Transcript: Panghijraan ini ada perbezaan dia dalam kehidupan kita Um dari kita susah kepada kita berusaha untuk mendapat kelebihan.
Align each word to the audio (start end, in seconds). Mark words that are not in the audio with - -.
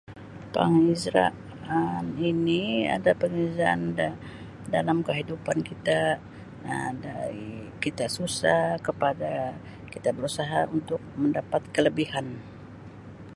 Panghijraan 0.53 2.05
ini 2.29 2.63
ada 2.95 3.11
perbezaan 3.21 3.81
dia 3.97 4.11
dalam 4.75 4.97
kehidupan 5.07 5.57
kita 5.69 5.99
Um 6.71 6.93
dari 7.05 7.51
kita 7.83 8.05
susah 8.17 8.61
kepada 8.87 9.31
kita 9.93 10.09
berusaha 10.17 10.59
untuk 10.77 11.01
mendapat 11.21 11.61
kelebihan. 11.75 12.27